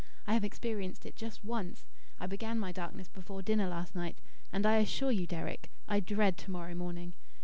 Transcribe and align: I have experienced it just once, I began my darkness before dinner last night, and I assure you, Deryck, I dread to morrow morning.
I 0.25 0.33
have 0.33 0.43
experienced 0.43 1.05
it 1.05 1.15
just 1.15 1.43
once, 1.45 1.85
I 2.19 2.25
began 2.25 2.57
my 2.57 2.71
darkness 2.71 3.07
before 3.07 3.43
dinner 3.43 3.67
last 3.67 3.93
night, 3.93 4.17
and 4.51 4.65
I 4.65 4.77
assure 4.77 5.11
you, 5.11 5.27
Deryck, 5.27 5.69
I 5.87 5.99
dread 5.99 6.39
to 6.39 6.49
morrow 6.49 6.73
morning. 6.73 7.13